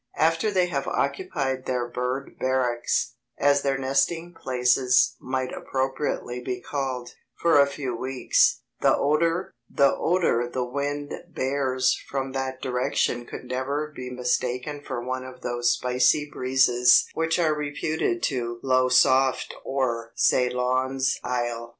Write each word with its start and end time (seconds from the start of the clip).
After 0.17 0.49
they 0.49 0.65
have 0.65 0.87
occupied 0.87 1.67
their 1.67 1.87
bird 1.87 2.39
barracks, 2.39 3.13
as 3.37 3.61
their 3.61 3.77
nesting 3.77 4.33
places 4.33 5.15
might 5.21 5.53
appropriately 5.53 6.39
be 6.39 6.59
called, 6.59 7.11
for 7.35 7.59
a 7.59 7.67
few 7.67 7.95
weeks, 7.95 8.61
the 8.79 8.97
odour 8.97 9.53
the 9.69 10.65
wind 10.73 11.13
bears 11.29 11.93
from 12.09 12.31
that 12.31 12.63
direction 12.63 13.27
could 13.27 13.43
never 13.45 13.93
be 13.95 14.09
mistaken 14.09 14.81
for 14.81 15.03
one 15.05 15.23
of 15.23 15.41
those 15.41 15.69
spicy 15.73 16.27
breezes 16.33 17.05
which 17.13 17.37
are 17.37 17.53
reputed 17.53 18.23
to 18.23 18.57
"blow 18.63 18.89
soft 18.89 19.53
o'er 19.67 20.13
Ceylon's 20.15 21.19
isle." 21.23 21.69